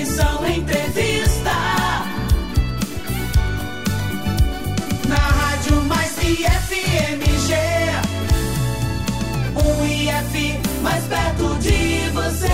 [0.00, 1.52] Extensão Entrevista.
[5.06, 7.54] Na Rádio Mais IFMG.
[9.56, 12.48] Um IF mais perto de você.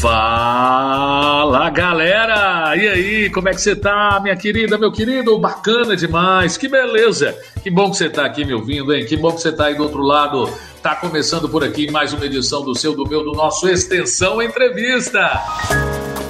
[0.00, 2.47] Fala galera!
[2.78, 5.36] E aí, como é que você tá, minha querida, meu querido?
[5.36, 7.36] Bacana demais, que beleza!
[7.60, 9.04] Que bom que você tá aqui me ouvindo, hein?
[9.04, 10.48] Que bom que você tá aí do outro lado.
[10.80, 15.42] Tá começando por aqui mais uma edição do seu, do meu, do nosso Extensão Entrevista.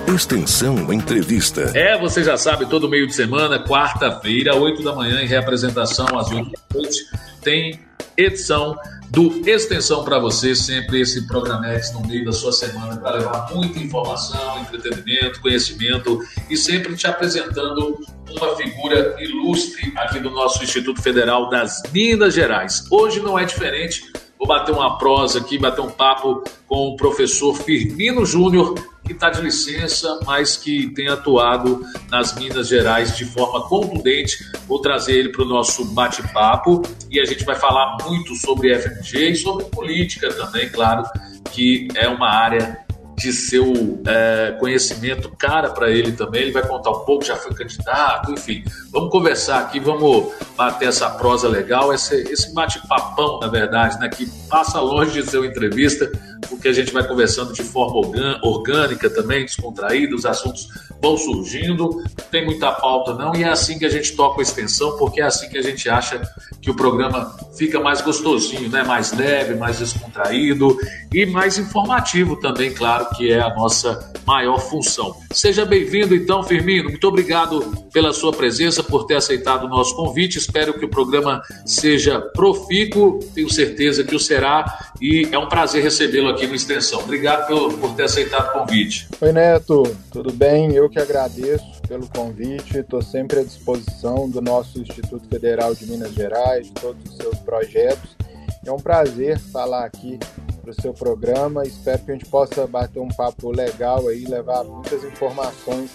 [0.07, 1.71] Extensão Entrevista.
[1.75, 6.31] É, você já sabe, todo meio de semana, quarta-feira, 8 da manhã, em representação às
[6.31, 7.05] 8 da noite,
[7.43, 7.79] tem
[8.19, 8.77] edição
[9.11, 13.79] do Extensão para você, sempre esse Programex no meio da sua semana para levar muita
[13.79, 21.49] informação, entretenimento, conhecimento e sempre te apresentando uma figura ilustre aqui do nosso Instituto Federal
[21.49, 22.85] das Minas Gerais.
[22.91, 24.13] Hoje não é diferente.
[24.39, 29.31] Vou bater uma prosa aqui, bater um papo com o professor Firmino Júnior, que está
[29.31, 34.39] de licença, mas que tem atuado nas Minas Gerais de forma contundente.
[34.69, 39.31] Vou trazer ele para o nosso bate-papo e a gente vai falar muito sobre FMG
[39.31, 41.03] e sobre política também, claro,
[41.51, 42.87] que é uma área
[43.19, 46.43] de seu é, conhecimento cara para ele também.
[46.43, 48.65] Ele vai contar um pouco, já foi candidato, enfim.
[48.91, 54.27] Vamos conversar aqui, vamos bater essa prosa legal, esse, esse bate-papão, na verdade, né, que
[54.49, 56.11] passa longe de ser uma entrevista,
[56.49, 57.99] porque a gente vai conversando de forma
[58.43, 60.69] orgânica também, descontraída, os assuntos
[61.01, 64.97] vão surgindo, tem muita pauta não, e é assim que a gente toca a extensão,
[64.97, 66.21] porque é assim que a gente acha
[66.61, 68.83] que o programa fica mais gostosinho, né?
[68.83, 70.77] mais leve, mais descontraído
[71.13, 75.17] e mais informativo também, claro, que é a nossa maior função.
[75.33, 77.61] Seja bem-vindo então, Firmino, muito obrigado
[77.93, 83.21] pela sua presença, por ter aceitado o nosso convite, espero que o programa seja profícuo,
[83.35, 87.01] tenho certeza que o será, e é um prazer recebê-lo aqui no Extensão.
[87.01, 89.09] Obrigado por, por ter aceitado o convite.
[89.21, 90.73] Oi, Neto, tudo bem?
[90.75, 96.13] Eu que agradeço pelo convite, estou sempre à disposição do nosso Instituto Federal de Minas
[96.13, 98.17] Gerais, de todos os seus projetos.
[98.65, 100.19] É um prazer falar aqui
[100.61, 101.63] para o seu programa.
[101.65, 105.91] Espero que a gente possa bater um papo legal aí, levar muitas informações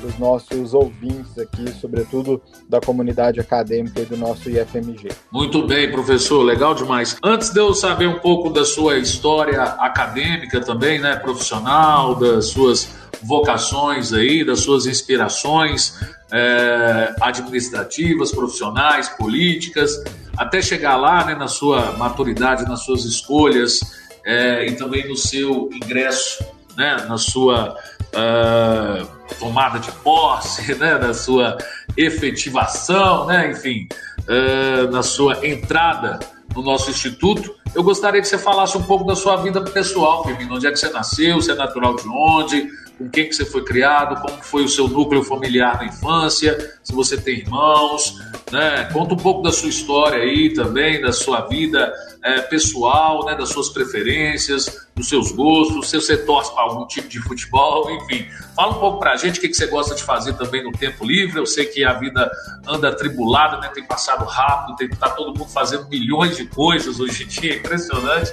[0.00, 5.08] para os nossos ouvintes aqui, sobretudo da comunidade acadêmica e do nosso IFMG.
[5.30, 7.16] Muito bem, professor, legal demais.
[7.22, 12.88] Antes de eu saber um pouco da sua história acadêmica também, né, profissional, das suas
[13.22, 15.94] vocações aí, das suas inspirações
[16.32, 20.02] é, administrativas, profissionais, políticas,
[20.36, 23.80] até chegar lá, né, na sua maturidade, nas suas escolhas
[24.24, 26.42] é, e também no seu ingresso,
[26.76, 27.76] né, na sua
[28.14, 29.06] uh,
[29.38, 31.56] tomada de posse, né, na sua
[31.96, 33.88] efetivação, né, enfim,
[34.20, 36.18] uh, na sua entrada
[36.54, 37.54] no nosso instituto.
[37.74, 40.56] Eu gostaria que você falasse um pouco da sua vida pessoal, Firmino.
[40.56, 41.36] Onde é que você nasceu?
[41.36, 42.68] Você é natural de onde?
[42.98, 44.20] Com quem que você foi criado?
[44.20, 46.78] Como foi o seu núcleo familiar na infância?
[46.82, 48.18] Se você tem irmãos,
[48.50, 48.88] né?
[48.92, 51.89] Conta um pouco da sua história aí também, da sua vida
[52.22, 53.34] é, pessoal, né?
[53.34, 58.26] Das suas preferências, dos seus gostos, se você torce para algum tipo de futebol, enfim.
[58.54, 60.72] Fala um pouco para a gente o que, que você gosta de fazer também no
[60.72, 61.38] tempo livre.
[61.38, 62.30] Eu sei que a vida
[62.66, 63.70] anda atribulada, né?
[63.72, 68.32] Tem passado rápido, tem tá todo mundo fazendo milhões de coisas hoje em dia, impressionante.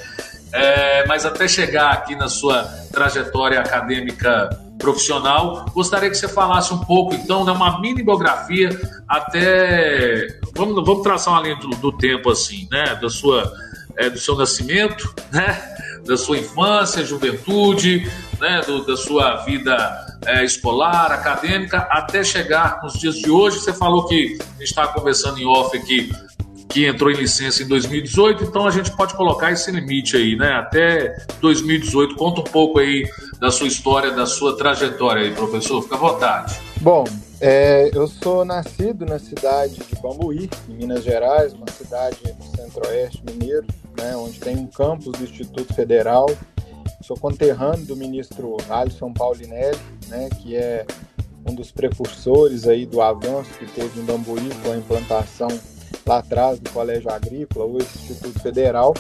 [0.52, 6.80] É, mas até chegar aqui na sua trajetória acadêmica profissional, gostaria que você falasse um
[6.80, 8.70] pouco, então, né, uma mini biografia
[9.08, 10.40] até.
[10.56, 12.96] Vamos, vamos traçar uma linha do, do tempo assim, né?
[13.02, 13.52] Da sua,
[13.98, 15.76] é, do seu nascimento, né?
[16.06, 18.10] Da sua infância, juventude,
[18.40, 18.62] né?
[18.66, 23.60] Do, da sua vida é, escolar, acadêmica, até chegar nos dias de hoje.
[23.60, 26.12] Você falou que a gente estava conversando em off aqui
[26.70, 30.52] que entrou em licença em 2018, então a gente pode colocar esse limite aí, né?
[30.52, 32.16] Até 2018.
[32.16, 33.10] Conta um pouco aí
[33.40, 35.82] da sua história, da sua trajetória aí, professor.
[35.82, 36.60] Fica à vontade.
[36.82, 37.06] Bom,
[37.40, 43.24] é, eu sou nascido na cidade de Bambuí, em Minas Gerais, uma cidade do centro-oeste
[43.26, 43.66] mineiro,
[43.98, 46.28] né, onde tem um campus do Instituto Federal.
[47.02, 50.86] Sou conterrâneo do ministro Alisson Paulinelli, né, que é
[51.50, 55.48] um dos precursores aí do avanço que teve em Bambuí com a implantação
[56.06, 58.94] lá atrás do Colégio Agrícola, hoje Instituto Federal.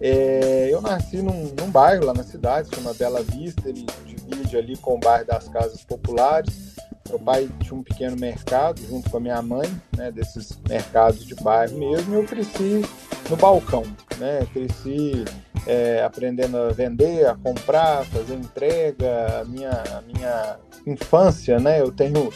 [0.00, 4.76] É, eu nasci num, num, bairro lá na cidade, chama Bela Vista, ele divide ali
[4.76, 6.67] com o bairro das Casas Populares.
[7.08, 11.34] Meu pai tinha um pequeno mercado junto com a minha mãe, né, desses mercados de
[11.36, 12.84] bairro mesmo, e eu cresci
[13.30, 13.82] no balcão,
[14.18, 15.24] né, cresci
[15.66, 20.56] é, aprendendo a vender, a comprar, fazer entrega, a minha, a minha
[20.86, 22.32] infância, né, eu tenho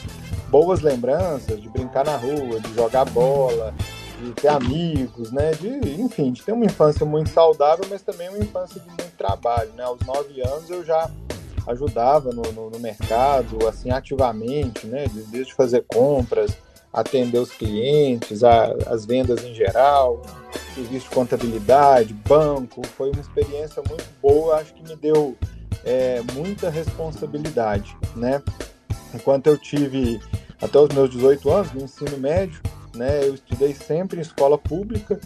[0.48, 3.74] boas lembranças de brincar na rua, de jogar bola,
[4.22, 5.50] de ter amigos, né?
[5.52, 5.68] De,
[6.00, 9.82] enfim, de ter uma infância muito saudável, mas também uma infância de muito trabalho, né?
[9.82, 11.10] Aos nove anos eu já
[11.66, 15.06] ajudava no, no, no mercado, assim, ativamente, né?
[15.28, 16.56] Desde fazer compras,
[16.92, 20.22] atender os clientes, a, as vendas em geral,
[20.74, 22.86] serviço de contabilidade, banco.
[22.96, 25.36] Foi uma experiência muito boa, acho que me deu
[25.84, 28.42] é, muita responsabilidade, né?
[29.14, 30.20] Enquanto eu tive
[30.60, 32.60] até os meus 18 anos no ensino médio,
[32.94, 33.26] né?
[33.26, 35.18] Eu estudei sempre em escola pública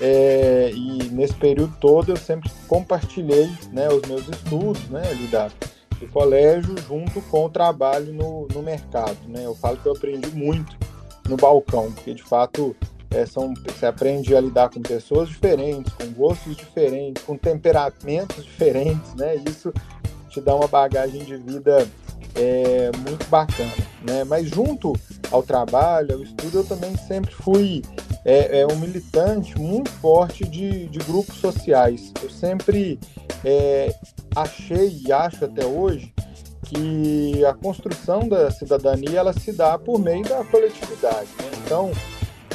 [0.00, 5.50] é, e nesse período todo eu sempre compartilhei, né, os meus estudos, né, da,
[5.98, 9.44] do colégio junto com o trabalho no, no mercado, né?
[9.44, 10.76] Eu falo que eu aprendi muito
[11.28, 12.76] no balcão, porque de fato
[13.10, 19.14] é, são, você aprende a lidar com pessoas diferentes, com gostos diferentes, com temperamentos diferentes,
[19.14, 19.36] né?
[19.36, 19.72] Isso
[20.34, 21.88] te dá uma bagagem de vida
[22.34, 23.72] é, muito bacana,
[24.02, 24.24] né?
[24.24, 24.92] Mas junto
[25.30, 27.82] ao trabalho, ao estudo, eu também sempre fui
[28.24, 32.12] é, é um militante muito forte de, de grupos sociais.
[32.20, 32.98] Eu sempre
[33.44, 33.94] é,
[34.34, 36.12] achei e acho até hoje
[36.64, 41.28] que a construção da cidadania ela se dá por meio da coletividade.
[41.38, 41.50] Né?
[41.64, 41.92] Então,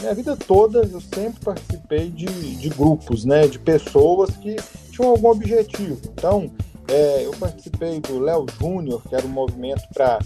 [0.02, 4.56] minha vida toda eu sempre participei de, de grupos, né, de pessoas que
[4.92, 6.00] tinham algum objetivo.
[6.14, 6.52] Então,
[6.91, 10.19] é, eu participei do Léo Júnior, que era um movimento para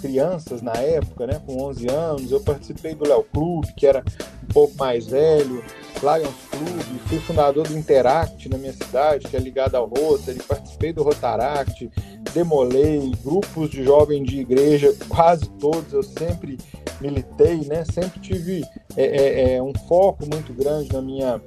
[0.00, 2.30] crianças na época, né, com 11 anos.
[2.30, 4.04] Eu participei do Léo Clube, que era
[4.42, 5.64] um pouco mais velho.
[6.02, 10.38] Lions Clube, fui fundador do Interact na minha cidade, que é ligado ao Rotary.
[10.42, 11.90] Participei do Rotaract,
[12.32, 15.92] demolei grupos de jovens de igreja, quase todos.
[15.92, 16.58] Eu sempre
[17.00, 17.84] militei, né?
[17.84, 18.62] Sempre tive
[18.96, 21.40] é, é, é um foco muito grande na minha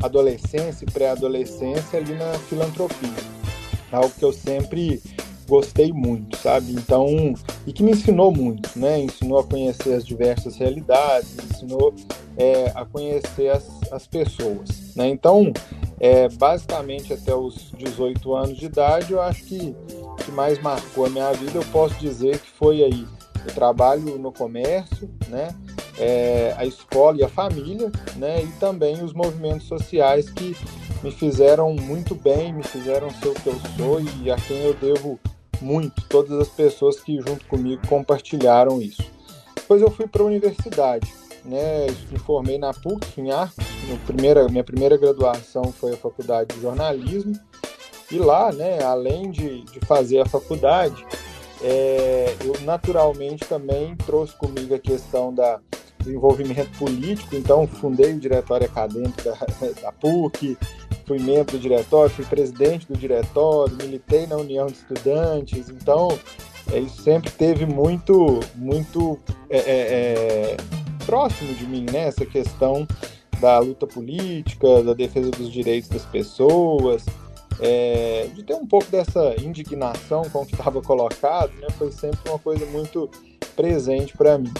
[0.00, 3.37] adolescência e pré-adolescência ali na filantropia
[3.92, 5.00] algo que eu sempre
[5.48, 6.72] gostei muito, sabe?
[6.72, 7.34] Então,
[7.66, 9.00] e que me ensinou muito, né?
[9.00, 11.94] Ensinou a conhecer as diversas realidades, ensinou
[12.36, 15.08] é, a conhecer as, as pessoas, né?
[15.08, 15.52] Então,
[15.98, 19.74] é, basicamente até os 18 anos de idade, eu acho que
[20.28, 23.06] que mais marcou a minha vida, eu posso dizer que foi aí
[23.46, 25.48] o trabalho no comércio, né?
[25.98, 28.42] É, a escola e a família, né?
[28.42, 30.54] E também os movimentos sociais que
[31.02, 34.74] me fizeram muito bem, me fizeram ser o que eu sou e a quem eu
[34.74, 35.18] devo
[35.60, 39.02] muito, todas as pessoas que junto comigo compartilharam isso.
[39.54, 41.12] Depois eu fui para a universidade,
[41.44, 41.86] né?
[42.10, 43.64] Me formei na PUC em Arcos,
[44.06, 47.38] primeira, minha primeira graduação foi a faculdade de jornalismo
[48.10, 48.82] e lá, né?
[48.82, 51.04] Além de, de fazer a faculdade,
[51.62, 55.60] é, eu naturalmente também trouxe comigo a questão da
[55.98, 59.34] do envolvimento político, então fundei o diretório acadêmico da,
[59.82, 60.56] da PUC,
[61.08, 66.18] fui membro do diretório, fui presidente do diretório, militei na União de Estudantes, então
[66.70, 69.18] é, isso sempre teve muito, muito
[69.48, 70.56] é, é, é,
[71.06, 72.08] próximo de mim, né?
[72.08, 72.86] Essa questão
[73.40, 77.06] da luta política, da defesa dos direitos das pessoas,
[77.58, 81.68] é, de ter um pouco dessa indignação com o que estava colocado, né?
[81.78, 83.08] Foi sempre uma coisa muito
[83.56, 84.52] presente para mim.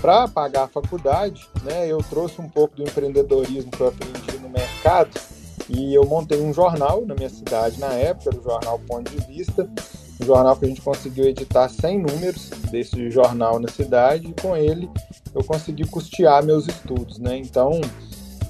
[0.00, 1.88] Para pagar a faculdade, né?
[1.88, 5.10] Eu trouxe um pouco do empreendedorismo que eu aprendi no mercado
[5.70, 9.68] e eu montei um jornal na minha cidade na época, o jornal Ponto de Vista,
[10.20, 14.56] um jornal que a gente conseguiu editar 100 números desse jornal na cidade e com
[14.56, 14.88] ele
[15.34, 17.38] eu consegui custear meus estudos, né?
[17.38, 17.80] Então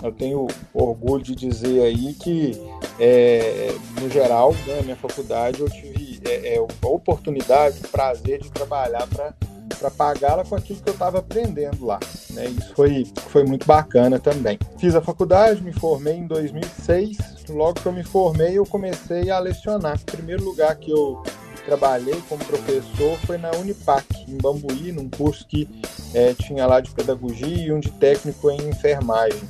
[0.02, 2.52] eu tenho orgulho de dizer aí que,
[2.98, 8.40] é, no geral, né, na minha faculdade eu tive é, é, a oportunidade, o prazer
[8.40, 9.34] de trabalhar para
[9.80, 11.98] para pagá-la com aquilo que eu estava aprendendo lá.
[12.30, 12.44] Né?
[12.46, 14.58] Isso foi, foi muito bacana também.
[14.78, 17.16] Fiz a faculdade, me formei em 2006.
[17.48, 19.96] Logo que eu me formei, eu comecei a lecionar.
[19.96, 21.22] O primeiro lugar que eu
[21.64, 25.68] trabalhei como professor foi na Unipac, em Bambuí, num curso que
[26.14, 29.40] é, tinha lá de pedagogia e um de técnico em enfermagem.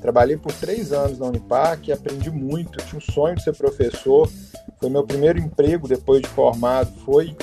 [0.00, 4.30] Trabalhei por três anos na Unipac, aprendi muito, tinha um sonho de ser professor.
[4.78, 7.34] Foi meu primeiro emprego depois de formado, foi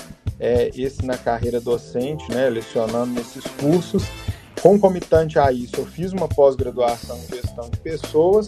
[0.42, 4.04] é, esse na carreira docente, né, lecionando nesses cursos.
[4.60, 8.48] Concomitante a isso, eu fiz uma pós-graduação em gestão de pessoas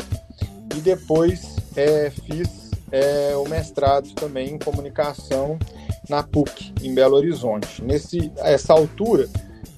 [0.76, 5.58] e depois é, fiz é, o mestrado também em comunicação
[6.10, 7.84] na PUC, em Belo Horizonte.
[7.84, 9.30] Nesse, essa altura,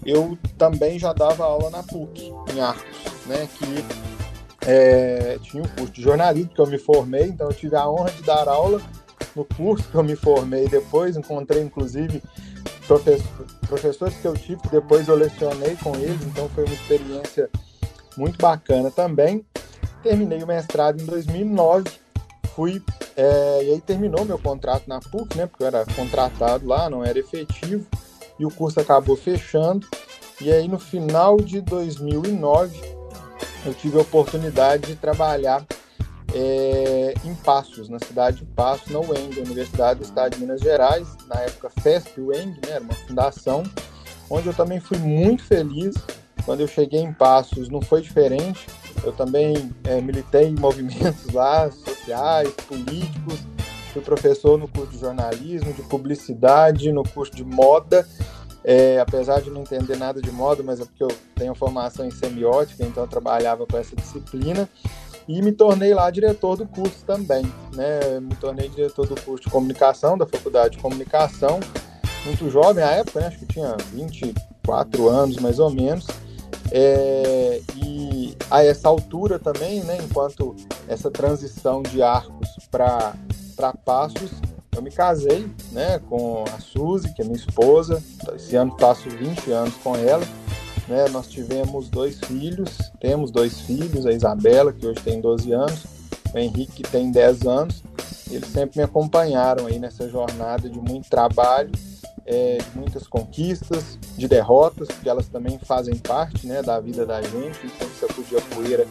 [0.05, 5.91] eu também já dava aula na PUC, em Arcos, né, que é, tinha um curso
[5.93, 8.81] de jornalismo que eu me formei, então eu tive a honra de dar aula
[9.35, 12.23] no curso que eu me formei depois, encontrei inclusive
[12.87, 17.49] professor, professores que eu tive, depois eu lecionei com eles, então foi uma experiência
[18.15, 19.45] muito bacana também.
[20.01, 21.85] Terminei o mestrado em 2009,
[22.55, 22.81] fui,
[23.17, 27.03] é, e aí terminou meu contrato na PUC, né, porque eu era contratado lá, não
[27.03, 27.85] era efetivo,
[28.39, 29.87] e o curso acabou fechando,
[30.39, 32.95] e aí no final de 2009
[33.65, 35.65] eu tive a oportunidade de trabalhar
[36.35, 41.07] é, em Passos, na cidade de Passos, na UENG, Universidade do Estado de Minas Gerais,
[41.27, 43.63] na época FESP UENG, né, era uma fundação,
[44.29, 45.95] onde eu também fui muito feliz.
[46.43, 48.67] Quando eu cheguei em Passos, não foi diferente.
[49.03, 53.39] Eu também é, militei em movimentos lá, sociais, políticos,
[53.93, 58.05] fui professor no curso de jornalismo, de publicidade, no curso de moda,
[58.63, 62.11] é, apesar de não entender nada de moda, mas é porque eu tenho formação em
[62.11, 64.67] semiótica, então eu trabalhava com essa disciplina
[65.27, 68.19] e me tornei lá diretor do curso também, né?
[68.19, 71.59] Me tornei diretor do curso de comunicação da Faculdade de Comunicação,
[72.25, 73.27] muito jovem à época, né?
[73.27, 76.07] acho que tinha 24 anos mais ou menos.
[76.71, 80.55] É, e a essa altura também, né, enquanto
[80.87, 84.31] essa transição de arcos para passos,
[84.75, 88.03] eu me casei né, com a Suzy, que é minha esposa.
[88.35, 90.25] Esse ano faço 20 anos com ela.
[90.87, 91.07] Né?
[91.09, 95.83] Nós tivemos dois filhos, temos dois filhos, a Isabela, que hoje tem 12 anos,
[96.33, 97.83] o Henrique, que tem 10 anos.
[98.29, 101.71] Eles sempre me acompanharam aí nessa jornada de muito trabalho,
[102.25, 107.21] é, de muitas conquistas, de derrotas, porque elas também fazem parte né, da vida da
[107.21, 108.87] gente, tem que sacudir a poeira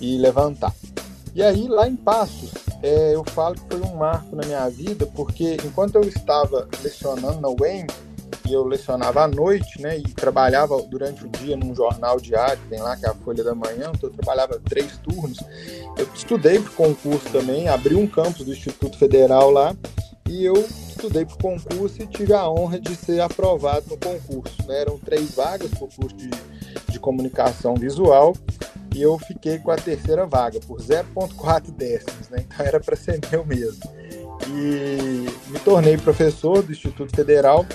[0.00, 0.72] e levantar.
[1.34, 2.50] E aí, lá em Passos,
[2.82, 7.40] é, eu falo que foi um marco na minha vida, porque enquanto eu estava lecionando
[7.40, 7.86] na UEM,
[8.52, 12.96] eu lecionava à noite, né, e trabalhava durante o dia num jornal diário, tem lá
[12.96, 15.38] que é a Folha da Manhã, então eu trabalhava três turnos.
[15.96, 19.74] Eu estudei para concurso também, abri um campus do Instituto Federal lá,
[20.28, 24.56] e eu estudei para o concurso e tive a honra de ser aprovado no concurso.
[24.66, 24.80] Né?
[24.80, 26.30] Eram três vagas para o curso de,
[26.88, 28.34] de comunicação visual
[28.94, 32.44] e eu fiquei com a terceira vaga, por 0,4 décimos, né?
[32.46, 33.82] então era para ser meu mesmo.
[34.48, 37.66] E me tornei professor do Instituto Federal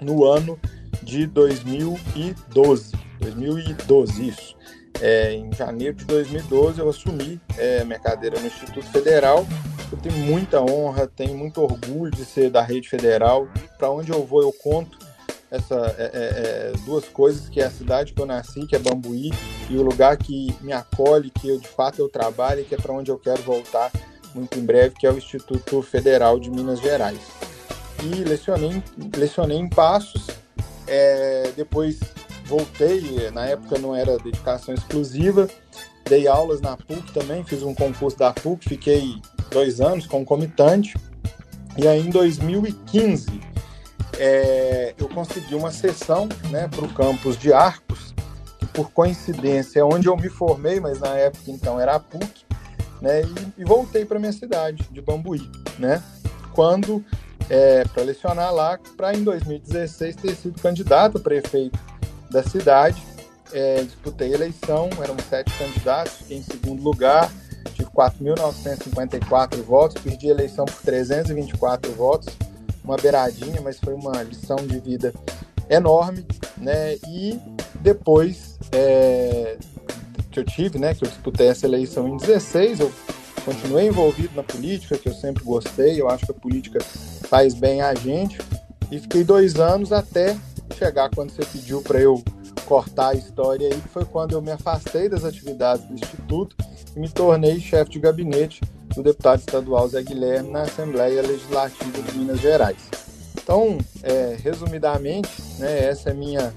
[0.00, 0.58] no ano
[1.02, 2.92] de 2012.
[3.20, 4.56] 2012, isso.
[5.00, 9.46] É, em janeiro de 2012 eu assumi é, minha cadeira no Instituto Federal.
[9.90, 13.48] Eu tenho muita honra, tenho muito orgulho de ser da rede federal.
[13.78, 14.98] Para onde eu vou, eu conto
[15.50, 18.78] essa é, é, é, duas coisas que é a cidade que eu nasci, que é
[18.78, 19.30] Bambuí,
[19.70, 22.92] e o lugar que me acolhe, que eu de fato eu trabalho, que é para
[22.92, 23.92] onde eu quero voltar
[24.34, 27.55] muito em breve, que é o Instituto Federal de Minas Gerais
[28.02, 28.82] e lecionei,
[29.16, 30.26] lecionei em Passos.
[30.86, 32.00] É, depois
[32.44, 35.48] voltei, na época não era dedicação exclusiva,
[36.08, 40.96] dei aulas na PUC também, fiz um concurso da PUC, fiquei dois anos concomitante.
[41.76, 43.40] E aí em 2015
[44.18, 48.14] é, eu consegui uma sessão né, para o campus de Arcos,
[48.58, 52.46] que por coincidência é onde eu me formei, mas na época então era a PUC,
[53.00, 56.02] né, e, e voltei para minha cidade de Bambuí, né?
[56.54, 57.04] Quando
[57.48, 61.78] é, para lecionar lá, para em 2016 ter sido candidato a prefeito
[62.30, 63.02] da cidade.
[63.52, 67.30] É, disputei a eleição, eram sete candidatos, fiquei em segundo lugar,
[67.74, 72.34] tive 4.954 votos, perdi a eleição por 324 votos,
[72.82, 75.14] uma beiradinha, mas foi uma lição de vida
[75.70, 76.26] enorme,
[76.56, 76.94] né?
[77.08, 77.38] E
[77.80, 79.56] depois é,
[80.30, 82.92] que eu tive, né, que eu disputei essa eleição em 16, eu
[83.46, 86.80] continuei envolvido na política, que eu sempre gostei, eu acho que a política
[87.28, 88.38] faz bem a gente.
[88.90, 90.36] E fiquei dois anos até
[90.76, 92.22] chegar quando você pediu para eu
[92.66, 96.56] cortar a história aí, que foi quando eu me afastei das atividades do Instituto
[96.94, 98.60] e me tornei chefe de gabinete
[98.94, 102.90] do deputado estadual Zé Guilherme na Assembleia Legislativa de Minas Gerais.
[103.40, 106.52] Então, é, resumidamente, né, essa é minha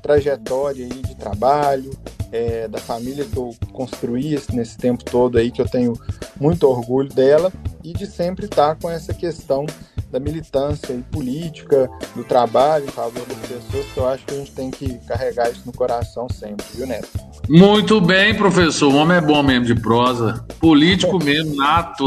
[0.00, 1.90] trajetória aí de trabalho,
[2.30, 5.94] é, da família que eu construí nesse tempo todo aí, que eu tenho
[6.40, 7.52] muito orgulho dela,
[7.82, 9.66] e de sempre estar com essa questão
[10.10, 14.38] da militância e política, do trabalho em favor das pessoas, que eu acho que a
[14.38, 17.08] gente tem que carregar isso no coração sempre, viu, Neto?
[17.48, 18.92] Muito bem, professor.
[18.92, 20.44] O homem é bom mesmo de prosa.
[20.58, 22.06] Político mesmo, nato.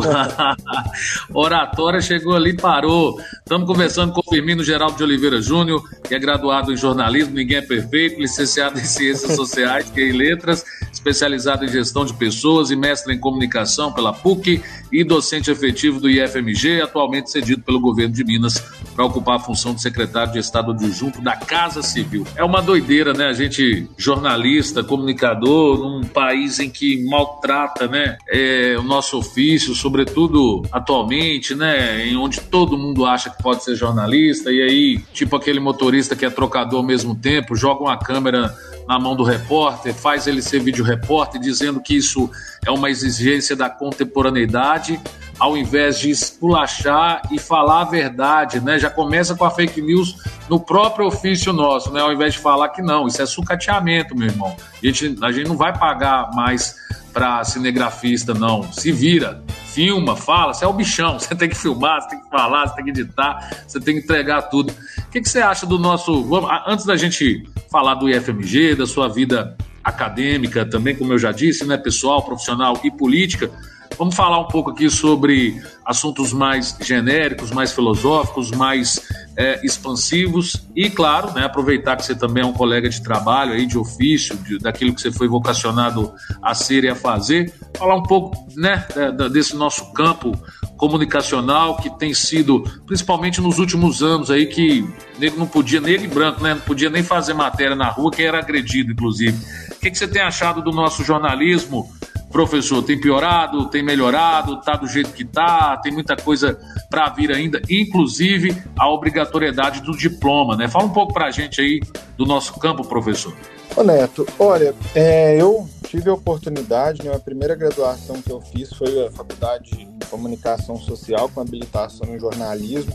[1.34, 3.20] Oratória chegou ali parou.
[3.40, 7.58] Estamos conversando com o Firmino Geraldo de Oliveira Júnior, que é graduado em jornalismo, ninguém
[7.58, 12.72] é perfeito, licenciado em Ciências Sociais, que é em Letras, especializado em Gestão de Pessoas
[12.72, 17.91] e mestre em Comunicação pela PUC e docente efetivo do IFMG, atualmente cedido pelo governo
[17.94, 18.64] de Minas
[18.96, 22.26] para ocupar a função de secretário de Estado adjunto da Casa Civil.
[22.36, 23.28] É uma doideira, né?
[23.28, 30.64] A gente, jornalista, comunicador, num país em que maltrata né, é, o nosso ofício, sobretudo
[30.72, 35.60] atualmente, né, em onde todo mundo acha que pode ser jornalista, e aí, tipo aquele
[35.60, 38.56] motorista que é trocador ao mesmo tempo, joga uma câmera
[38.88, 42.30] na mão do repórter, faz ele ser vídeo repórter, dizendo que isso
[42.66, 45.00] é uma exigência da contemporaneidade
[45.42, 48.78] ao invés de esculachar e falar a verdade, né?
[48.78, 50.16] Já começa com a fake news
[50.48, 52.00] no próprio ofício nosso, né?
[52.00, 54.56] Ao invés de falar que não, isso é sucateamento, meu irmão.
[54.56, 56.76] A gente, a gente não vai pagar mais
[57.12, 58.72] para cinegrafista, não.
[58.72, 62.30] Se vira, filma, fala, você é o bichão, você tem que filmar, você tem que
[62.30, 64.72] falar, você tem que editar, você tem que entregar tudo.
[64.72, 66.24] O que, que você acha do nosso.
[66.68, 71.66] Antes da gente falar do IFMG, da sua vida acadêmica também, como eu já disse,
[71.66, 73.50] né, pessoal, profissional e política,
[73.98, 79.02] Vamos falar um pouco aqui sobre assuntos mais genéricos, mais filosóficos, mais
[79.38, 83.66] é, expansivos e, claro, né, aproveitar que você também é um colega de trabalho aí,
[83.66, 88.04] de ofício, de, daquilo que você foi vocacionado a ser e a fazer, falar um
[88.04, 88.86] pouco né,
[89.32, 90.32] desse nosso campo
[90.78, 94.88] comunicacional que tem sido, principalmente nos últimos anos aí, que
[95.20, 98.40] nego não podia, nele branco, né, não podia nem fazer matéria na rua, que era
[98.40, 99.38] agredido, inclusive.
[99.72, 101.92] O que, que você tem achado do nosso jornalismo
[102.32, 106.60] Professor, tem piorado, tem melhorado, tá do jeito que tá, tem muita coisa
[106.90, 110.68] para vir ainda, inclusive a obrigatoriedade do diploma, né?
[110.68, 111.82] Fala um pouco para a gente aí
[112.18, 113.34] do nosso campo, professor.
[113.76, 118.72] Ô Neto, olha, é, eu tive a oportunidade, né, a primeira graduação que eu fiz
[118.74, 122.94] foi a Faculdade de Comunicação Social com habilitação em jornalismo.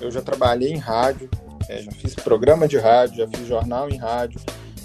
[0.00, 1.30] Eu já trabalhei em rádio,
[1.68, 4.40] é, já fiz programa de rádio, já fiz jornal em rádio,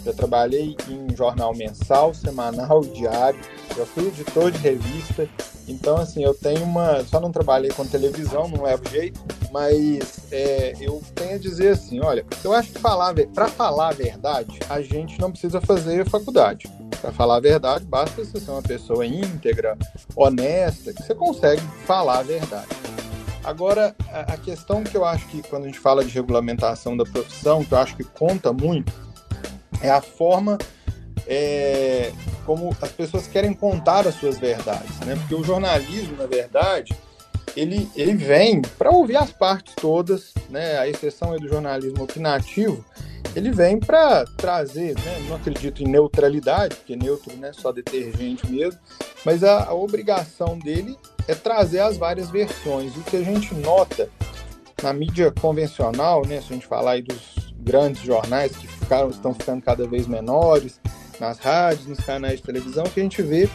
[0.05, 3.39] já trabalhei em jornal mensal, semanal, diário,
[3.75, 5.27] já fui editor de revista.
[5.67, 7.03] Então, assim, eu tenho uma.
[7.03, 9.19] Só não trabalhei com televisão, não levo jeito,
[9.51, 13.93] mas é, eu tenho a dizer assim: olha, eu acho que falar, para falar a
[13.93, 16.69] verdade, a gente não precisa fazer faculdade.
[17.01, 19.77] Para falar a verdade, basta você ser uma pessoa íntegra,
[20.15, 22.67] honesta, que você consegue falar a verdade.
[23.43, 27.63] Agora, a questão que eu acho que quando a gente fala de regulamentação da profissão,
[27.63, 28.91] que eu acho que conta muito,
[29.81, 30.57] é a forma
[31.27, 32.11] é,
[32.45, 35.15] como as pessoas querem contar as suas verdades, né?
[35.15, 36.95] Porque o jornalismo, na verdade,
[37.55, 40.77] ele, ele vem para ouvir as partes todas, né?
[40.77, 42.85] A exceção é do jornalismo opinativo,
[43.35, 45.25] ele vem para trazer, né?
[45.27, 48.79] Não acredito em neutralidade, porque neutro não é só detergente mesmo,
[49.25, 52.95] mas a, a obrigação dele é trazer as várias versões.
[52.95, 54.09] O que a gente nota
[54.81, 56.39] na mídia convencional, né?
[56.41, 60.79] Se a gente falar aí dos grandes jornais que ficaram, estão ficando cada vez menores,
[61.19, 63.49] nas rádios, nos canais de televisão, o que a gente vê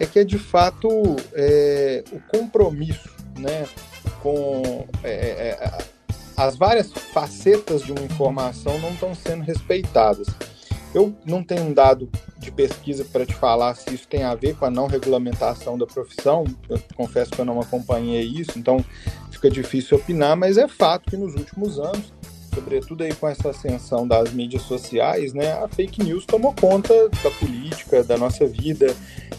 [0.00, 0.88] é que é de fato
[1.34, 3.66] é, o compromisso né,
[4.22, 5.98] com é, é, é
[6.36, 10.28] as várias facetas de uma informação não estão sendo respeitadas.
[10.94, 14.54] Eu não tenho um dado de pesquisa para te falar se isso tem a ver
[14.54, 16.44] com a não regulamentação da profissão.
[16.68, 18.84] Eu confesso que eu não acompanhei isso, então
[19.32, 22.12] fica difícil opinar, mas é fato que nos últimos anos
[22.54, 27.30] sobretudo aí com essa ascensão das mídias sociais, né, a fake news tomou conta da
[27.30, 28.94] política, da nossa vida.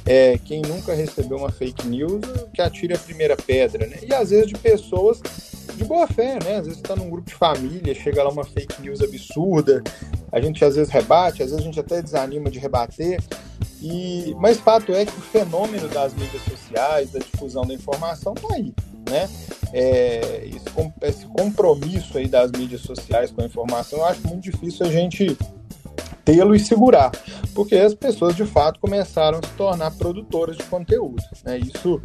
[0.05, 2.21] É, quem nunca recebeu uma fake news,
[2.53, 3.97] que atire a primeira pedra, né?
[4.01, 5.21] E às vezes de pessoas
[5.75, 6.55] de boa fé, né?
[6.57, 9.83] Às vezes está num grupo de família, chega lá uma fake news absurda,
[10.31, 13.21] a gente às vezes rebate, às vezes a gente até desanima de rebater.
[13.81, 18.55] E, mas fato é que o fenômeno das mídias sociais, da difusão da informação, está
[18.55, 18.73] aí
[19.09, 19.29] né?
[19.71, 24.85] É, esse, esse, compromisso aí das mídias sociais com a informação, eu acho muito difícil
[24.85, 25.37] a gente
[26.25, 27.11] tê-lo e segurar,
[27.53, 31.21] porque as pessoas de fato começaram a se tornar produtoras de conteúdo.
[31.43, 31.59] Né?
[31.59, 32.01] Isso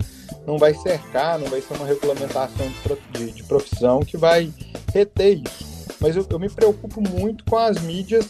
[0.47, 2.67] não vai cercar, não vai ser uma regulamentação
[3.13, 4.53] de, de profissão que vai
[4.93, 5.75] reter isso.
[6.01, 8.27] Mas eu, eu me preocupo muito com as mídias,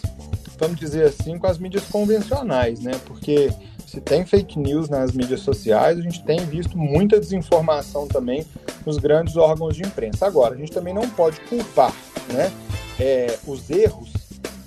[0.58, 2.92] vamos dizer assim, com as mídias convencionais, né?
[3.04, 3.50] Porque
[3.94, 8.44] se tem fake news nas mídias sociais, a gente tem visto muita desinformação também
[8.84, 10.26] nos grandes órgãos de imprensa.
[10.26, 11.94] Agora, a gente também não pode culpar
[12.32, 12.52] né,
[12.98, 14.12] é, os erros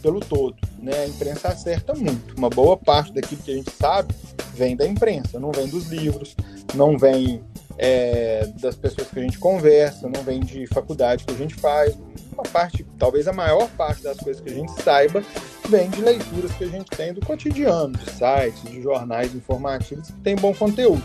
[0.01, 0.55] pelo todo.
[0.79, 0.93] Né?
[0.93, 2.37] A imprensa acerta muito.
[2.37, 4.15] Uma boa parte daquilo que a gente sabe
[4.53, 6.33] vem da imprensa, não vem dos livros,
[6.73, 7.43] não vem
[7.77, 11.97] é, das pessoas que a gente conversa, não vem de faculdade que a gente faz.
[12.31, 15.21] Uma parte, talvez a maior parte das coisas que a gente saiba,
[15.69, 20.19] vem de leituras que a gente tem do cotidiano, de sites, de jornais informativos que
[20.21, 21.03] tem bom conteúdo.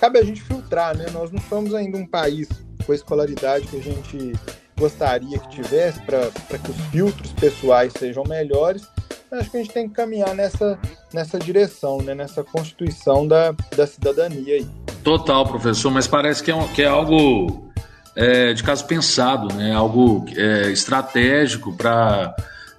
[0.00, 1.06] Cabe a gente filtrar, né?
[1.12, 2.48] Nós não somos ainda um país
[2.84, 4.32] com a escolaridade que a gente
[4.78, 8.86] gostaria que tivesse para que os filtros pessoais sejam melhores.
[9.30, 10.78] Acho que a gente tem que caminhar nessa,
[11.12, 12.14] nessa direção, né?
[12.14, 14.66] nessa constituição da, da cidadania aí.
[15.04, 17.70] Total, professor, mas parece que é, um, que é algo
[18.16, 19.74] é, de caso pensado, né?
[19.74, 22.34] algo é, estratégico para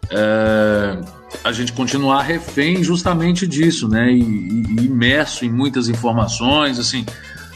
[0.10, 4.12] é, a gente continuar refém justamente disso, né?
[4.12, 7.06] E, e, imerso em muitas informações, assim,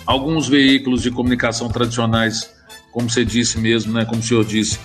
[0.05, 2.53] alguns veículos de comunicação tradicionais,
[2.91, 4.05] como você disse mesmo, né?
[4.05, 4.79] Como o senhor disse,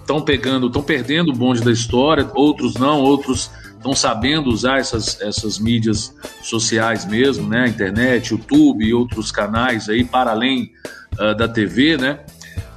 [0.00, 4.78] estão é, pegando, estão perdendo o bonde da história, outros não, outros estão sabendo usar
[4.78, 7.68] essas, essas mídias sociais mesmo, né?
[7.68, 10.72] Internet, YouTube e outros canais aí para além
[11.18, 12.20] uh, da TV, né?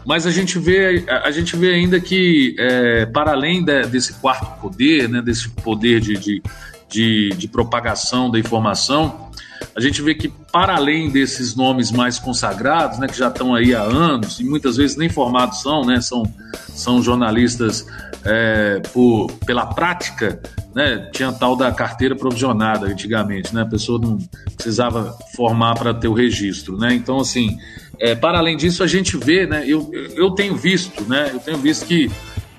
[0.06, 4.60] Mas a gente vê, a gente vê ainda que, é, para além de, desse quarto
[4.62, 6.44] poder, né, desse poder de, de,
[6.90, 9.28] de, de propagação da informação,
[9.76, 13.76] a gente vê que, para além desses nomes mais consagrados, né, que já estão aí
[13.76, 16.24] há anos, e muitas vezes nem formados são, né, são,
[16.70, 17.86] são jornalistas
[18.24, 20.42] é, por, pela prática,
[20.74, 24.18] né, tinha tal da carteira provisionada antigamente, né, a pessoa não
[24.56, 26.78] precisava formar para ter o registro.
[26.78, 27.58] Né, então, assim,
[28.00, 31.58] é, para além disso, a gente vê, né, eu, eu tenho visto, né, eu tenho
[31.58, 32.10] visto que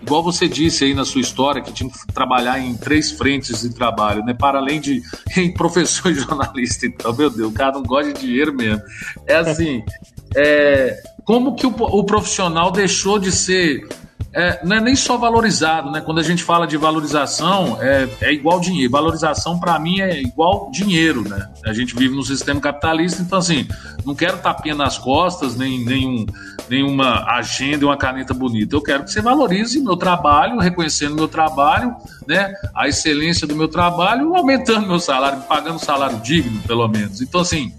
[0.02, 3.74] igual você disse aí na sua história, que tinha que trabalhar em três frentes de
[3.74, 4.32] trabalho, né?
[4.32, 5.02] Para além de
[5.36, 6.86] em professor e jornalista.
[6.86, 8.82] Então, meu Deus, o cara não gosta de dinheiro mesmo.
[9.26, 9.82] É assim,
[10.34, 13.86] é, como que o, o profissional deixou de ser
[14.32, 16.00] é, não é nem só valorizado, né?
[16.00, 18.90] Quando a gente fala de valorização, é, é igual dinheiro.
[18.90, 21.48] Valorização, para mim, é igual dinheiro, né?
[21.64, 23.66] A gente vive no sistema capitalista, então, assim,
[24.04, 26.26] não quero tapinha nas costas, nem nenhum,
[26.68, 28.76] nenhuma agenda e uma caneta bonita.
[28.76, 32.52] Eu quero que você valorize meu trabalho, reconhecendo meu trabalho, né?
[32.74, 37.22] A excelência do meu trabalho, aumentando meu salário, pagando salário digno, pelo menos.
[37.22, 37.72] Então, assim,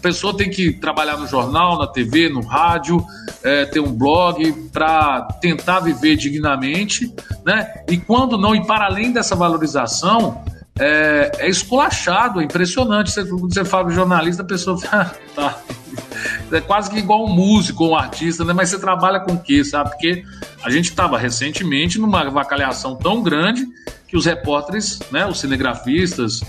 [0.00, 3.04] a pessoa tem que trabalhar no jornal, na TV, no rádio,
[3.42, 7.84] é, ter um blog para tentar viver dignamente, né?
[7.86, 10.42] E quando não, e para além dessa valorização,
[10.78, 13.10] é, é esculachado, é impressionante.
[13.10, 15.60] Você, você fala jornalista, a pessoa fala, tá.
[16.52, 18.52] É quase que igual um músico um artista, né?
[18.52, 19.90] Mas você trabalha com o quê, sabe?
[19.90, 20.24] Porque
[20.62, 23.66] a gente estava recentemente numa vacalhação tão grande
[24.08, 26.42] que os repórteres, né, os cinegrafistas,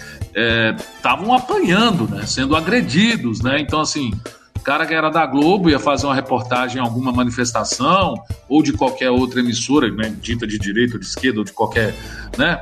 [0.98, 3.60] estavam é, apanhando, né, sendo agredidos, né?
[3.60, 4.12] Então, assim,
[4.64, 8.16] cara que era da Globo ia fazer uma reportagem em alguma manifestação
[8.50, 11.94] ou de qualquer outra emissora, né, dita de direita ou de esquerda ou de qualquer,
[12.36, 12.60] né,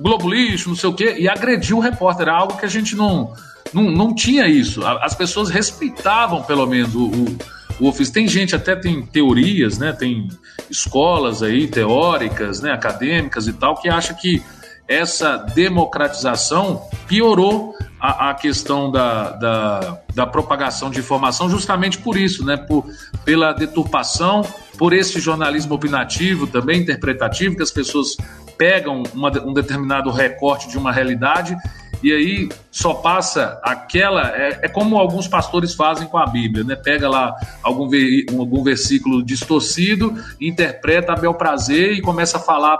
[0.00, 2.28] Globo Lixo, não sei o quê, e agrediu o repórter.
[2.28, 3.34] Algo que a gente não,
[3.72, 4.84] não, não tinha isso.
[4.86, 7.38] As pessoas respeitavam, pelo menos, o, o,
[7.80, 8.12] o ofício.
[8.12, 10.28] Tem gente, até tem teorias, né, tem
[10.70, 14.42] escolas aí teóricas, né, acadêmicas e tal, que acha que
[14.88, 22.44] essa democratização piorou a, a questão da, da, da, propagação de informação justamente por isso,
[22.44, 22.56] né?
[22.56, 22.84] Por,
[23.24, 24.42] pela deturpação,
[24.76, 28.16] por esse jornalismo opinativo, também interpretativo, que as pessoas
[28.58, 31.56] pegam uma, um determinado recorte de uma realidade
[32.02, 34.28] e aí só passa aquela.
[34.36, 36.74] É, é, como alguns pastores fazem com a Bíblia, né?
[36.74, 42.78] Pega lá algum, ver, algum versículo distorcido, interpreta a bel prazer e começa a falar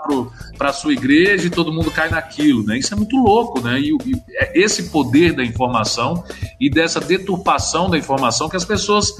[0.58, 2.78] para a sua igreja e todo mundo cai naquilo, né?
[2.78, 3.78] Isso é muito louco, né?
[3.78, 6.24] E, e é esse poder da informação
[6.58, 9.12] e dessa deturpação da informação que as pessoas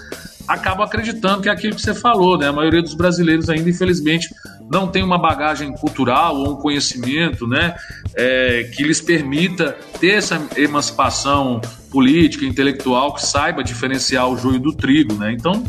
[0.47, 2.49] acabam acreditando que é aquilo que você falou, né?
[2.49, 4.29] A maioria dos brasileiros ainda, infelizmente,
[4.71, 7.75] não tem uma bagagem cultural ou um conhecimento, né,
[8.15, 14.73] é, que lhes permita ter essa emancipação política, intelectual, que saiba diferenciar o joio do
[14.73, 15.33] trigo, né?
[15.33, 15.63] Então,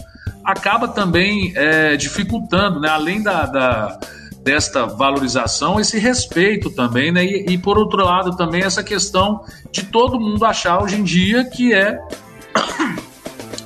[0.44, 2.90] acaba também é, dificultando, né?
[2.90, 4.00] Além da, da
[4.44, 7.24] desta valorização, esse respeito também, né?
[7.24, 11.46] E, e, por outro lado também essa questão de todo mundo achar hoje em dia
[11.46, 11.98] que é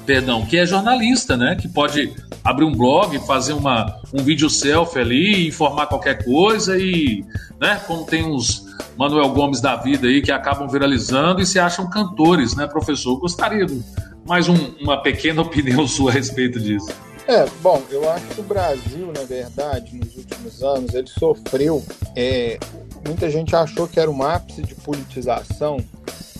[0.08, 1.58] perdão, que é jornalista, né?
[1.60, 7.26] Que pode abrir um blog, fazer uma, um vídeo selfie ali, informar qualquer coisa e,
[7.60, 7.80] né?
[7.86, 8.66] Como tem uns
[8.98, 13.20] Manuel Gomes da vida aí que acabam viralizando e se acham cantores, né, professor?
[13.20, 13.84] Gostaria de
[14.26, 16.90] mais um, uma pequena opinião sua a respeito disso.
[17.28, 21.84] É, bom, eu acho que o Brasil, na verdade, nos últimos anos, ele sofreu.
[22.16, 22.58] É,
[23.06, 25.78] muita gente achou que era um ápice de politização,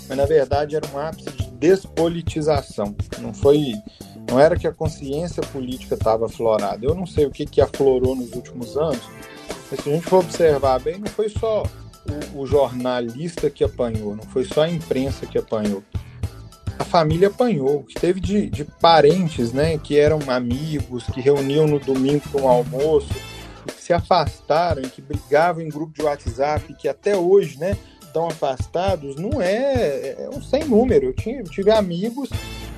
[0.08, 2.96] mas na verdade era um ápice de despolitização.
[3.20, 3.74] Não foi,
[4.30, 6.86] não era que a consciência política estava aflorada.
[6.86, 9.02] Eu não sei o que que aflorou nos últimos anos,
[9.70, 11.64] mas se a gente for observar bem, não foi só
[12.34, 15.84] o, o jornalista que apanhou, não foi só a imprensa que apanhou.
[16.80, 21.80] A família apanhou, que teve de, de parentes, né, que eram amigos, que reuniam no
[21.80, 23.10] domingo para um almoço,
[23.66, 27.76] que se afastaram, que brigavam em grupo de WhatsApp, que até hoje, né,
[28.14, 31.08] tão afastados não é, é um sem número.
[31.08, 32.30] Eu, eu tive amigos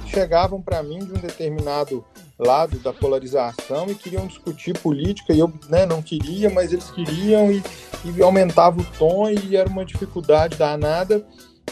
[0.06, 2.04] que chegavam para mim de um determinado
[2.38, 7.52] lado da polarização e queriam discutir política e eu né, não queria, mas eles queriam
[7.52, 7.62] e,
[8.06, 11.26] e aumentava o tom e era uma dificuldade danada.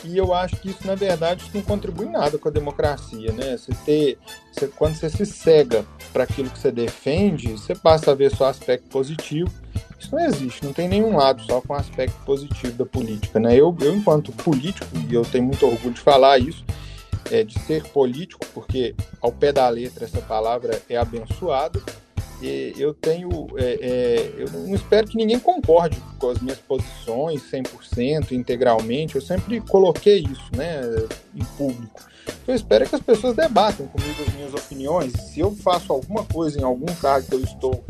[0.04, 3.58] E eu acho que isso, na verdade, isso não contribui nada com a democracia, né?
[3.58, 4.20] Você ter,
[4.52, 8.46] você, quando você se cega para aquilo que você defende, você passa a ver só
[8.46, 9.52] aspecto positivo
[10.00, 13.40] isso não existe, não tem nenhum lado só com aspecto positivo da política.
[13.40, 13.56] Né?
[13.56, 16.64] Eu, eu, enquanto político, e eu tenho muito orgulho de falar isso,
[17.32, 21.82] é, de ser político, porque ao pé da letra essa palavra é abençoada,
[22.42, 23.48] eu tenho.
[23.58, 29.16] É, é, eu não espero que ninguém concorde com as minhas posições 100%, integralmente.
[29.16, 30.82] Eu sempre coloquei isso né,
[31.36, 32.06] em público.
[32.48, 35.14] Eu espero que as pessoas debatam comigo as minhas opiniões.
[35.14, 37.84] Se eu faço alguma coisa em algum cargo que eu estou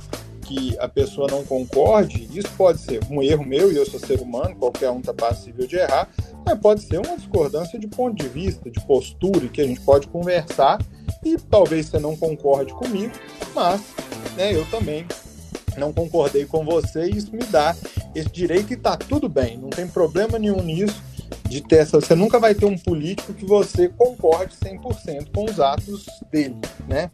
[0.47, 4.21] que a pessoa não concorde, isso pode ser um erro meu e eu sou ser
[4.21, 6.07] humano, qualquer um está passível de errar,
[6.45, 10.07] mas pode ser uma discordância de ponto de vista, de postura, que a gente pode
[10.07, 10.79] conversar
[11.23, 13.13] e talvez você não concorde comigo,
[13.53, 13.81] mas
[14.37, 15.05] né, eu também
[15.77, 17.75] não concordei com você e isso me dá
[18.15, 21.03] esse direito e está tudo bem, não tem problema nenhum nisso
[21.49, 21.99] de ter essa.
[21.99, 26.57] Você nunca vai ter um político que você concorde 100% com os atos dele,
[26.87, 27.09] né?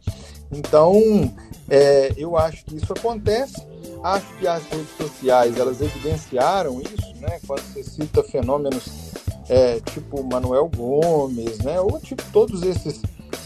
[0.54, 1.32] Então,
[1.68, 3.54] é, eu acho que isso acontece.
[4.02, 7.40] Acho que as redes sociais elas evidenciaram isso, né?
[7.46, 9.12] Quando você cita fenômenos
[9.48, 11.80] é, tipo Manuel Gomes, né?
[11.80, 13.00] Ou tipo todos esses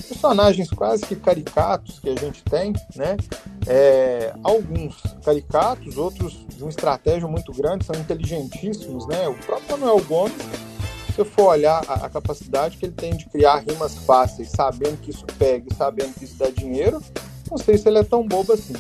[0.09, 3.17] personagens quase que caricatos que a gente tem, né?
[3.67, 9.29] É, alguns caricatos, outros de uma estratégia muito grande, são inteligentíssimos, né?
[9.29, 10.35] O próprio Manuel Gomes,
[11.19, 15.11] você for olhar a, a capacidade que ele tem de criar rimas fáceis, sabendo que
[15.11, 17.03] isso pega e sabendo que isso dá dinheiro,
[17.51, 18.75] não sei se ele é tão bobo assim,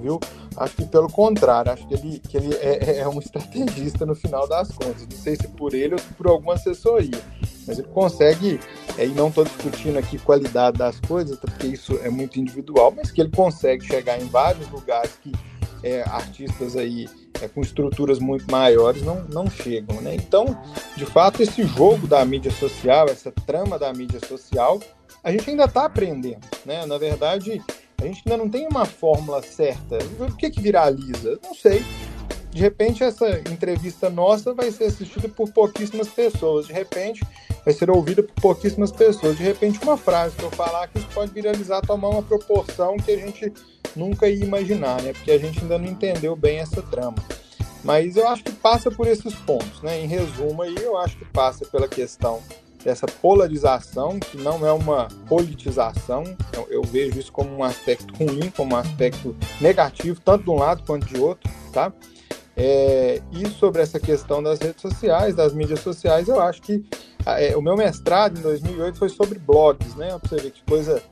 [0.00, 0.18] viu?
[0.56, 4.14] Acho que pelo contrário, acho que ele, que ele é, é, é um estrategista no
[4.14, 5.06] final das contas.
[5.10, 7.20] Não sei se por ele ou por alguma assessoria,
[7.66, 8.60] mas ele consegue,
[8.98, 13.10] é, e não estou discutindo aqui qualidade das coisas, porque isso é muito individual, mas
[13.10, 15.32] que ele consegue chegar em vários lugares que
[15.82, 17.06] é, artistas aí
[17.40, 20.14] é, com estruturas muito maiores não, não chegam, né?
[20.14, 20.56] Então,
[20.96, 24.80] de fato, esse jogo da mídia social, essa trama da mídia social,
[25.22, 26.84] a gente ainda está aprendendo, né?
[26.86, 27.62] Na verdade,
[28.00, 29.98] a gente ainda não tem uma fórmula certa.
[30.20, 31.38] O que, que viraliza?
[31.42, 31.84] Não sei.
[32.50, 36.66] De repente, essa entrevista nossa vai ser assistida por pouquíssimas pessoas.
[36.68, 37.20] De repente,
[37.64, 39.36] vai ser ouvida por pouquíssimas pessoas.
[39.36, 43.10] De repente, uma frase que eu falar que isso pode viralizar, tomar uma proporção que
[43.10, 43.52] a gente
[43.96, 45.12] nunca ia imaginar, né?
[45.12, 47.16] Porque a gente ainda não entendeu bem essa trama.
[47.82, 50.00] Mas eu acho que passa por esses pontos, né?
[50.00, 52.42] Em resumo aí, eu acho que passa pela questão
[52.82, 56.22] dessa polarização, que não é uma politização,
[56.52, 60.56] eu, eu, vejo isso como um aspecto ruim, como um aspecto negativo, tanto de um
[60.56, 61.90] lado quanto de outro, tá?
[62.54, 66.84] É, e sobre essa questão das redes sociais, das mídias sociais, eu acho que
[67.56, 70.18] o meu mestrado em 2008 foi sobre blogs, né?
[70.18, 71.02] Pra você que coisa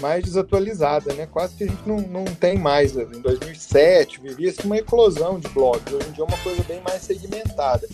[0.00, 1.26] mais desatualizada, né?
[1.26, 2.96] Quase que a gente não, não tem mais.
[2.96, 7.02] Em 2007 vivia-se uma eclosão de blogs, hoje em dia é uma coisa bem mais
[7.02, 7.88] segmentada.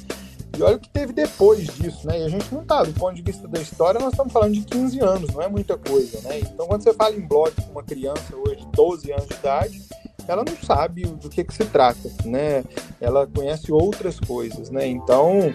[0.57, 2.21] E olha o que teve depois disso, né?
[2.21, 4.61] E a gente não tá, do ponto de vista da história, nós estamos falando de
[4.61, 6.41] 15 anos, não é muita coisa, né?
[6.41, 9.83] Então, quando você fala em blog com uma criança hoje de 12 anos de idade,
[10.29, 12.65] ela não sabe do que, que se trata, né?
[13.01, 14.87] Ela conhece outras coisas, né?
[14.87, 15.55] Então,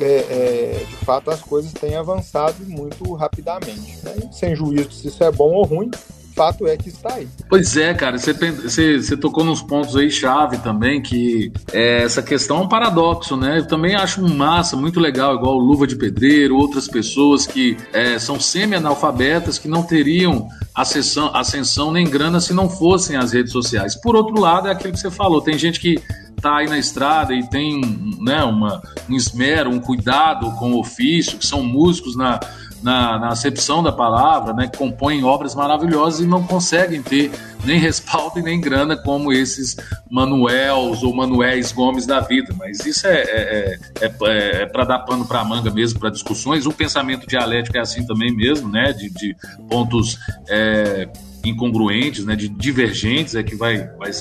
[0.00, 4.14] é, é, de fato, as coisas têm avançado muito rapidamente, né?
[4.32, 5.90] Sem juízo se isso é bom ou ruim,
[6.36, 7.26] fato é que está aí.
[7.48, 12.22] Pois é, cara, você, você, você tocou nos pontos aí chave também, que é, essa
[12.22, 13.58] questão é um paradoxo, né?
[13.58, 18.38] Eu também acho massa, muito legal, igual Luva de Pedreiro, outras pessoas que é, são
[18.38, 23.96] semi-analfabetas, que não teriam ascensão, ascensão nem grana se não fossem as redes sociais.
[23.96, 25.98] Por outro lado, é aquilo que você falou, tem gente que
[26.40, 27.80] tá aí na estrada e tem
[28.20, 32.38] né, uma, um esmero, um cuidado com o ofício, que são músicos na
[32.82, 37.30] na, na acepção da palavra, né, que compõem obras maravilhosas e não conseguem ter
[37.64, 39.76] nem respaldo e nem grana como esses
[40.10, 42.54] Manuels ou Manuéis Gomes da vida.
[42.56, 46.66] Mas isso é, é, é, é, é para dar pano para manga mesmo, para discussões.
[46.66, 49.36] O pensamento dialético é assim também mesmo, né, de, de
[49.68, 51.08] pontos é,
[51.44, 54.12] incongruentes, né, de divergentes, é que vai, vai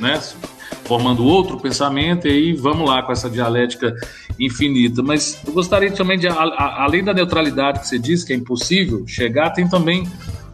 [0.00, 0.20] né,
[0.84, 3.94] formando outro pensamento, e aí vamos lá com essa dialética
[4.38, 5.02] infinita.
[5.02, 8.36] Mas eu gostaria também de, a, a, além da neutralidade que você disse, que é
[8.36, 10.06] impossível chegar, tem também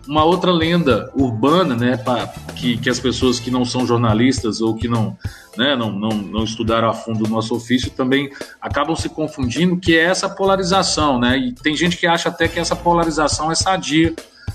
[0.07, 4.74] uma outra lenda urbana, né, pra, que, que as pessoas que não são jornalistas ou
[4.74, 5.16] que não,
[5.57, 8.30] né, não, não, não estudaram a fundo o nosso ofício também
[8.61, 12.61] acabam se confundindo, que é essa polarização, né, e tem gente que acha até que
[12.61, 14.14] essa polarização é sadia,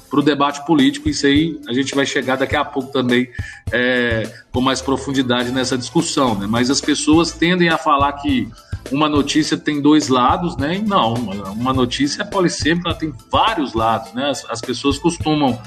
[0.10, 1.08] para o debate político.
[1.10, 3.30] Isso aí a gente vai chegar daqui a pouco também
[3.72, 6.36] é, com mais profundidade nessa discussão.
[6.36, 6.48] Né?
[6.48, 8.50] Mas as pessoas tendem a falar que
[8.92, 10.78] uma notícia tem dois lados, né?
[10.78, 14.30] E não, uma notícia é polissêmica, ela tem vários lados, né?
[14.30, 15.60] As, as pessoas costumam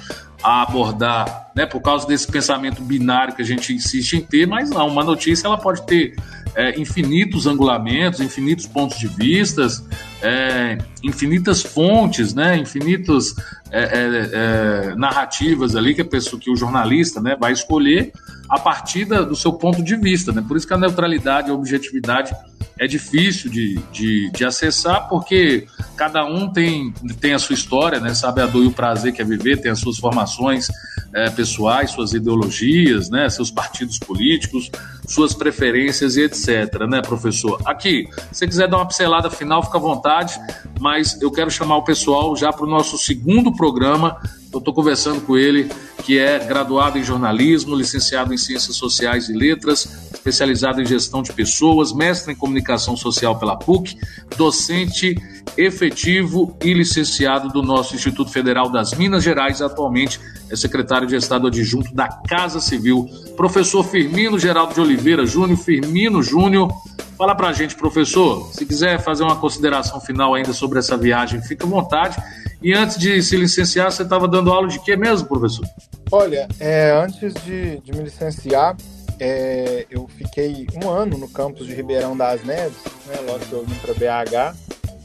[0.42, 1.66] abordar, né?
[1.66, 5.46] Por causa desse pensamento binário que a gente insiste em ter, mas não, uma notícia
[5.46, 6.16] ela pode ter
[6.55, 9.85] é, infinitos angulamentos, infinitos pontos de vistas,
[10.20, 13.35] é, infinitas fontes, né, infinitas
[13.70, 18.12] é, é, é, narrativas ali que a pessoa, que o jornalista, né, vai escolher
[18.52, 20.44] a partir do seu ponto de vista, né?
[20.46, 22.36] Por isso que a neutralidade, a objetividade
[22.78, 28.12] é difícil de, de, de, acessar, porque cada um tem, tem a sua história, né?
[28.12, 30.68] sabe a dor e o prazer que é viver, tem as suas formações
[31.14, 33.26] é, pessoais, suas ideologias, né?
[33.30, 34.70] seus partidos políticos,
[35.08, 37.58] suas preferências e etc, né, professor?
[37.64, 40.38] Aqui, se você quiser dar uma pincelada final, fica à vontade,
[40.78, 44.20] mas eu quero chamar o pessoal já para o nosso segundo programa,
[44.52, 45.70] eu estou conversando com ele,
[46.04, 51.32] que é graduado em jornalismo, licenciado em ciências sociais e letras, especializado em gestão de
[51.32, 53.96] pessoas, mestre em comunicação social pela PUC,
[54.36, 55.16] docente
[55.56, 61.46] efetivo e licenciado do nosso Instituto Federal das Minas Gerais, atualmente é secretário de Estado
[61.46, 63.08] adjunto da Casa Civil.
[63.36, 66.70] Professor Firmino Geraldo de Oliveira Júnior, Firmino Júnior,
[67.16, 71.64] fala pra gente, professor, se quiser fazer uma consideração final ainda sobre essa viagem, fica
[71.64, 72.22] à vontade.
[72.62, 75.66] E antes de se licenciar, você estava dando aula de quê mesmo, professor?
[76.11, 78.76] Olha, é, antes de, de, me licenciar,
[79.18, 82.76] é, eu fiquei um ano no campus de Ribeirão das Neves,
[83.07, 84.57] né, logo que eu vim para BH.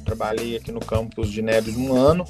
[0.06, 2.26] Trabalhei aqui no campus de Neves um ano.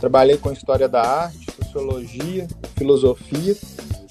[0.00, 3.56] Trabalhei com História da Arte, Sociologia, Filosofia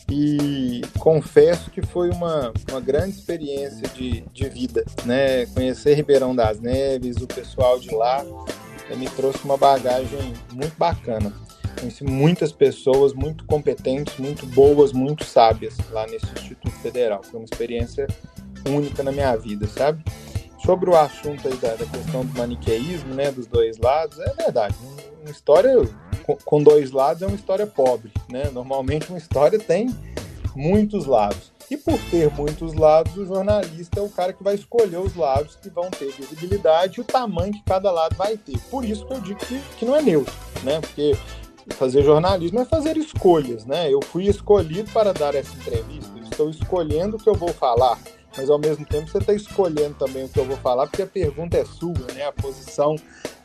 [0.09, 5.45] e confesso que foi uma, uma grande experiência de, de vida, né?
[5.47, 8.23] Conhecer Ribeirão das Neves, o pessoal de lá,
[8.95, 11.33] me trouxe uma bagagem muito bacana.
[11.79, 17.21] Conheci muitas pessoas muito competentes, muito boas, muito sábias lá nesse Instituto Federal.
[17.23, 18.07] Foi uma experiência
[18.67, 20.03] única na minha vida, sabe?
[20.65, 24.75] Sobre o assunto aí da, da questão do maniqueísmo, né, dos dois lados, é verdade.
[25.21, 25.73] Uma história
[26.43, 28.49] com dois lados é uma história pobre, né?
[28.51, 29.95] Normalmente uma história tem
[30.55, 31.53] muitos lados.
[31.69, 35.57] E por ter muitos lados, o jornalista é o cara que vai escolher os lados
[35.61, 38.57] que vão ter visibilidade e o tamanho que cada lado vai ter.
[38.71, 40.79] Por isso que eu digo que, que não é neutro, né?
[40.79, 41.15] Porque
[41.75, 43.91] fazer jornalismo é fazer escolhas, né?
[43.91, 47.99] Eu fui escolhido para dar essa entrevista, estou escolhendo o que eu vou falar,
[48.35, 51.07] mas ao mesmo tempo você está escolhendo também o que eu vou falar, porque a
[51.07, 52.25] pergunta é sua, né?
[52.25, 52.95] A posição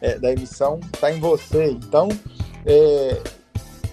[0.00, 1.70] é, da emissão está em você.
[1.70, 2.08] Então,
[2.66, 3.22] é,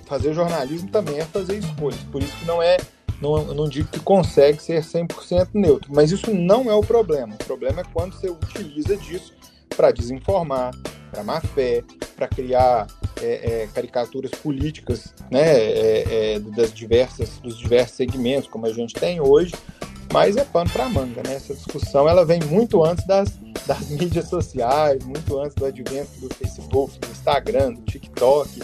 [0.05, 2.01] fazer jornalismo também é fazer escolhas.
[2.11, 2.77] Por isso que não é
[3.21, 7.35] não, não digo que consegue ser 100% neutro, mas isso não é o problema.
[7.35, 9.33] O problema é quando você utiliza disso
[9.75, 10.71] para desinformar,
[11.11, 11.83] para má fé,
[12.15, 12.87] para criar
[13.21, 18.93] é, é, caricaturas políticas né, é, é, das diversas, dos diversos segmentos, como a gente
[18.93, 19.53] tem hoje,
[20.11, 21.21] mas é pano para manga.
[21.25, 21.35] Né?
[21.35, 26.33] Essa discussão ela vem muito antes das, das mídias sociais, muito antes do advento do
[26.33, 28.59] Facebook, do Instagram, do TikTok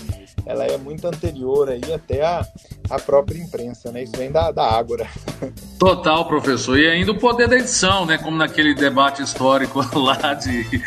[0.45, 2.45] ela é muito anterior aí até a,
[2.89, 4.03] a própria imprensa, né?
[4.03, 5.07] Isso vem da, da Ágora.
[5.79, 6.77] Total, professor.
[6.77, 8.17] E ainda o poder da edição, né?
[8.17, 10.81] Como naquele debate histórico lá de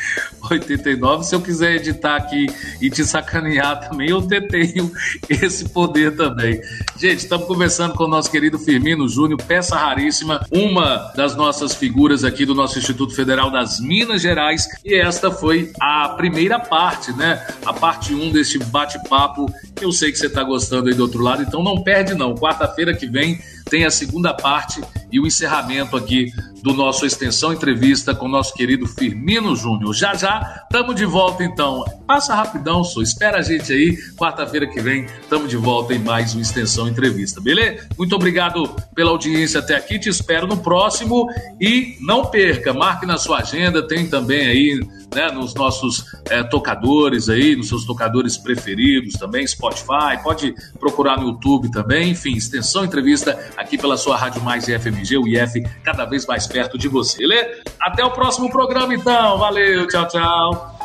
[0.51, 1.25] 89.
[1.25, 2.47] Se eu quiser editar aqui
[2.81, 4.91] e te sacanear também, eu tenho
[5.29, 6.61] esse poder também.
[6.97, 12.25] Gente, estamos conversando com o nosso querido Firmino Júnior, peça raríssima, uma das nossas figuras
[12.25, 14.67] aqui do nosso Instituto Federal das Minas Gerais.
[14.85, 17.47] E esta foi a primeira parte, né?
[17.65, 19.47] A parte 1 um deste bate-papo
[19.81, 22.35] eu sei que você está gostando aí do outro lado, então não perde não.
[22.35, 24.81] Quarta-feira que vem tem a segunda parte
[25.11, 29.95] e o encerramento aqui do nosso Extensão Entrevista com o nosso querido Firmino Júnior.
[29.95, 31.85] Já já, estamos de volta então.
[32.07, 33.97] Passa rapidão, só espera a gente aí.
[34.17, 37.87] Quarta-feira que vem, estamos de volta em mais um Extensão Entrevista, beleza?
[37.97, 41.29] Muito obrigado pela audiência até aqui, te espero no próximo
[41.61, 44.81] e não perca, marque na sua agenda, tem também aí
[45.15, 51.29] né, nos nossos é, tocadores aí, nos seus tocadores preferidos também, Spotify, pode procurar no
[51.29, 56.05] YouTube também, enfim, Extensão Entrevista aqui pela sua Rádio Mais e FMG, o IF, cada
[56.05, 57.25] vez mais perto de você.
[57.25, 57.63] Lê?
[57.81, 59.39] Até o próximo programa, então.
[59.39, 60.79] Valeu, tchau, tchau.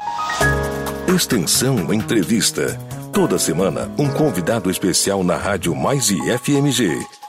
[1.07, 2.77] Extensão Entrevista.
[3.12, 7.22] Toda semana, um convidado especial na Rádio Mais e FMG.